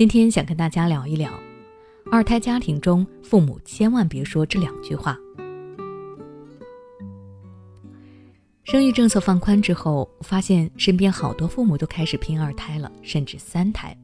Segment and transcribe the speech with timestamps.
[0.00, 1.30] 今天想跟大家聊一聊，
[2.10, 5.14] 二胎家庭中父母千万别说这两句话。
[8.64, 13.94] 生育政策放宽之后，发现身边好多父母都开始拼二胎了，甚至三胎。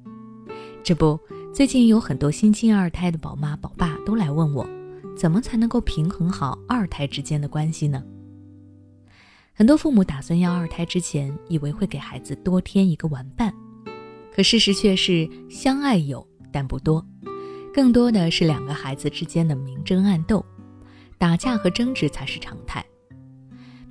[0.85, 1.19] 这不，
[1.51, 4.69] 最近有很多新 sinh 二胎的宝妈宝爸都来问我，
[5.17, 8.05] 怎么才能够平衡好二胎之间的关系呢？
[9.55, 13.51] 很多父母打算要二胎之前，以为会给孩子多添一个玩伴，
[14.37, 17.03] 可事实却是相爱有，但不多，
[17.73, 20.45] 更多的是两个孩子之间的明争暗斗，
[21.17, 22.85] 打架和争执才是常态。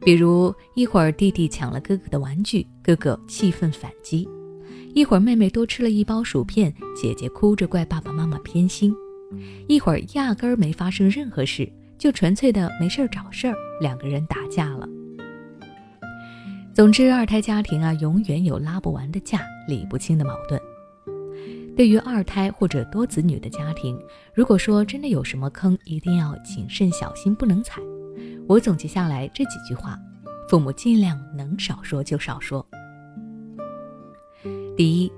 [0.01, 4.23] 比如一会儿弟弟抢了哥哥的玩具，哥哥气愤反击；
[4.93, 8.91] 一会儿妹妹多吃了一包薯片，姐姐哭着怪爸爸妈妈偏心；
[9.67, 11.67] 一会儿压根儿没发生任何事，
[11.97, 14.87] 就纯粹的没事儿找事儿，两个人打架了。
[16.75, 20.61] 总之，二胎家庭啊，永远有拉不完的架、理不清的矛盾。
[21.73, 23.97] 对于二胎或者多子女的家庭，
[24.33, 27.81] 如果说真的有什么坑，一定要谨慎小心，不能踩。
[28.45, 29.97] 我总结下来这几句话，
[30.49, 32.65] 父母尽量能少说就少说。
[34.75, 35.09] 第一，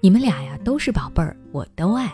[0.00, 2.08] 你们俩呀都是宝贝儿，我都爱。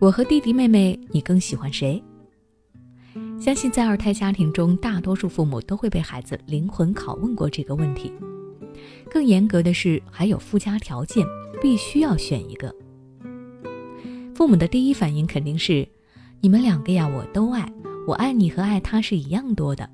[0.00, 2.02] 我和弟弟妹妹，你更喜欢谁？
[3.38, 8.10] 相信在二胎家庭中，大多数父母都会被孩子灵魂拷问过这个问题。
[9.10, 11.26] 更严格的是，还有附加条件，
[11.60, 12.74] 必须要选一个。
[14.34, 15.86] 父母的第一反应肯定是：
[16.40, 17.70] 你们两个呀，我都爱，
[18.06, 19.88] 我爱你和爱他是一样多的。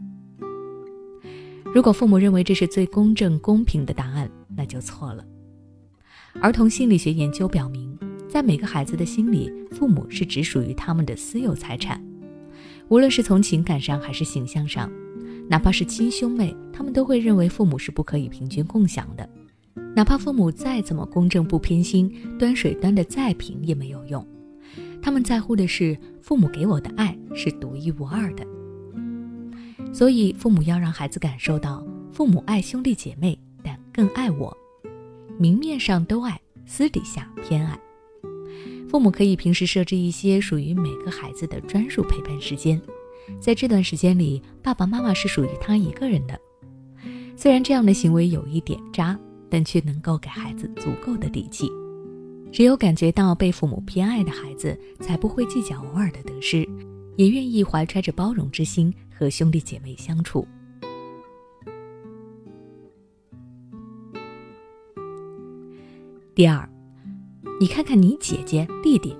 [1.74, 5.24] 如果父母认为这是最公正公平的答案，那就错了。
[6.40, 12.02] 儿童心理学研究表明，在每个孩子的心里，父母是只属于他们的私有财产。
[12.90, 14.90] 无论是从情感上还是形象上，
[15.48, 19.26] 哪怕是亲兄妹，他们都会认为父母是不可以平均共享的。
[19.94, 24.26] 哪怕父母再怎么公正不偏心，端水端的再平也没有用。
[25.00, 28.44] 他们在乎的是父母给我的爱是独一无二的。
[29.92, 34.56] 所以，父母要让孩子感受到，父母爱兄弟姐妹，但更爱我。
[35.38, 37.78] 明面上都爱，私底下偏爱。
[38.90, 42.82] 父母可以平时设置一些属于每个孩子的专属陪伴时间，
[43.38, 46.36] 在这段时间里，爸爸妈妈是属于他一个人的。
[47.36, 49.16] 虽然这样的行为有一点渣，
[49.48, 51.70] 但却能够给孩子足够的底气。
[52.50, 56.68] 只有感觉到被父母偏爱的孩子，才不会计较偶尔的得失，
[57.14, 60.44] 也愿意怀揣着包容之心和兄弟姐妹相处。
[66.34, 66.69] 第二。
[67.60, 69.14] 你看看你姐姐、弟弟，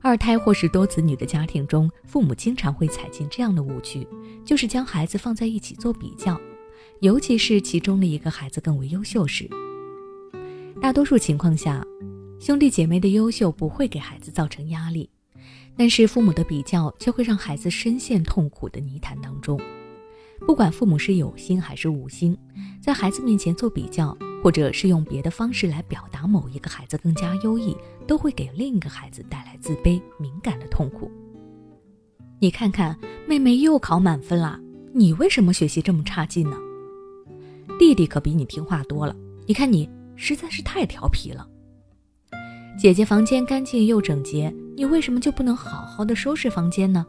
[0.00, 4.06] 二胎或是多子女的家庭中，父母经常会踩进这样的误区，
[4.44, 6.40] 就是将孩子放在一起做比较，
[7.00, 9.50] 尤其是其中的一个孩子更为优秀时。
[10.80, 11.84] 大多数情况下，
[12.38, 15.10] 兄弟姐妹的优秀不会给孩子造成压力，
[15.76, 19.60] 但是父母的比较却会让孩子深陷痛苦的泥潭当中。
[20.46, 22.38] 不管父母是有心还是无心，
[22.80, 24.16] 在孩子面前做比较。
[24.42, 27.76] 或者是用别的方式来表达某一个孩子更加优异，
[28.06, 31.10] 都会给另一个孩子带来自卑、敏感的痛苦。
[32.40, 34.60] 你看看，妹妹又考满分了，
[34.92, 36.56] 你为什么学习这么差劲呢？
[37.78, 39.14] 弟弟可比你听话多了，
[39.46, 41.48] 你看你实在是太调皮了。
[42.78, 47.04] 姐姐房间干净又整洁，你为什么就不能好好的收拾房间呢？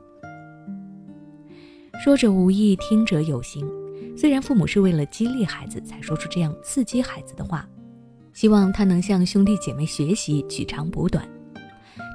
[2.04, 3.64] 说者无意，听者有心。
[4.18, 7.68] 虽然父母是为了激励孩子才说出这样刺激孩子的话，
[8.34, 11.28] 希望他能向兄弟姐妹学习，取长补短，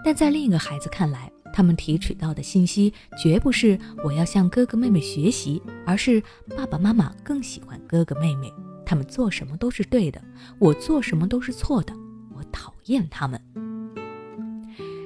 [0.05, 6.23] 但在另一个孩子看来，他们提取到的信息绝不是我要向哥哥妹妹学习，而是
[6.57, 8.53] 爸爸妈妈更喜欢哥哥妹妹，
[8.85, 10.23] 他们做什么都是对的，
[10.59, 11.95] 我做什么都是错的，
[12.35, 13.41] 我讨厌他们。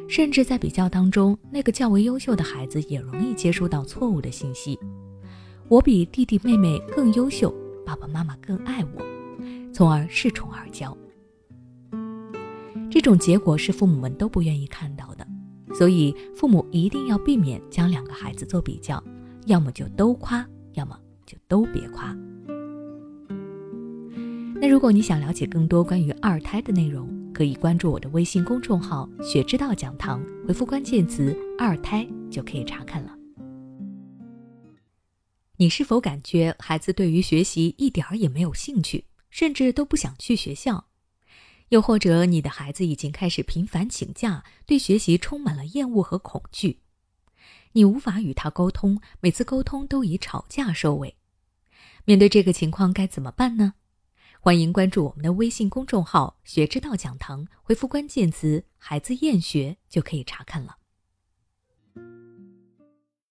[0.08, 4.78] 甚至在比较当中，那个较为优秀的孩子也容易接收到错误的信息。
[5.70, 9.02] 我比弟弟妹妹更优秀，爸爸妈妈更爱我，
[9.70, 10.96] 从而恃宠而骄。
[12.90, 15.28] 这种结果是父母们都不愿意看到的，
[15.74, 19.02] 所以父母一定要避免将两个孩子做比较，
[19.44, 20.42] 要么就都夸，
[20.72, 22.16] 要么就都别夸。
[24.54, 33.17] 那如果你想了解更多关于二胎的内容，可以关注我的微信公众号“学之道讲堂”，回复关键词“二胎”就可以查看了。
[35.60, 40.86] 你是否感觉孩子对于学习一点儿也没有兴趣，甚至都不想去学校？
[41.70, 46.78] 又或者你的孩子已经开始频繁请假，对学习充满了厌恶和恐惧？
[47.72, 51.16] 你无法与他沟通，每次沟通都以吵架收尾。
[52.04, 53.74] 面对这个情况该怎么办呢？
[54.38, 60.76] 欢迎关注我们的微信公众号“学之道讲堂”，回复关键词“孩子厌学”就可以查看了。